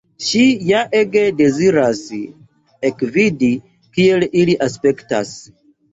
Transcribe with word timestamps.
Ŝi 0.27 0.39
ja 0.67 0.79
ege 0.99 1.25
deziras 1.41 2.01
ekvidi, 2.91 3.51
kiel 3.99 4.27
ili 4.45 4.57
aspektas. 4.69 5.37